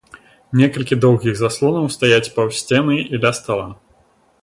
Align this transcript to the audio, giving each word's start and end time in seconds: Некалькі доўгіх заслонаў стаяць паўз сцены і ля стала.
Некалькі 0.61 0.95
доўгіх 1.03 1.37
заслонаў 1.43 1.85
стаяць 1.99 2.31
паўз 2.39 2.53
сцены 2.65 2.95
і 3.13 3.23
ля 3.27 3.31
стала. 3.43 3.67